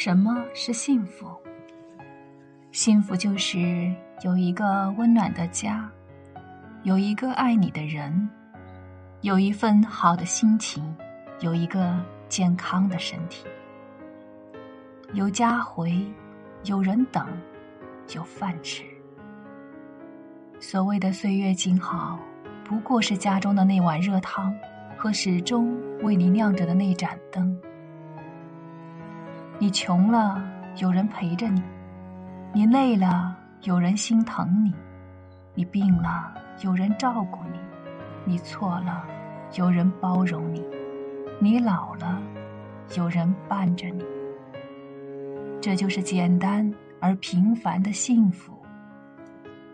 [0.00, 1.26] 什么是幸福？
[2.70, 5.90] 幸福就是有一个温暖的家，
[6.84, 8.30] 有一个爱你的人，
[9.22, 10.96] 有一份好的心情，
[11.40, 11.98] 有一个
[12.28, 13.44] 健康的身体，
[15.14, 16.06] 有家回，
[16.62, 17.26] 有人等，
[18.14, 18.84] 有饭吃。
[20.60, 22.20] 所谓的岁月静好，
[22.62, 24.54] 不过是家中的那碗热汤
[24.96, 27.60] 和始终为你亮着的那盏灯。
[29.60, 30.40] 你穷了，
[30.76, 31.60] 有人陪着你；
[32.52, 34.72] 你累了，有人心疼你；
[35.52, 37.58] 你病了，有人照顾你；
[38.24, 39.04] 你错了，
[39.54, 40.60] 有人包容你；
[41.40, 42.20] 你老了，
[42.96, 44.04] 有人伴着你。
[45.60, 48.57] 这就是简单而平凡的幸福。